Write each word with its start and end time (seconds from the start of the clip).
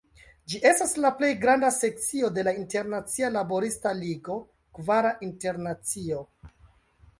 Ĝi 0.51 0.59
estas 0.69 0.93
la 1.03 1.11
plej 1.19 1.29
granda 1.43 1.69
sekcio 1.75 2.31
de 2.39 2.45
la 2.47 2.55
Internacia 2.61 3.31
Laborista 3.37 3.93
Ligo 4.01 4.41
(Kvara 4.81 5.15
Internacio). 5.31 6.27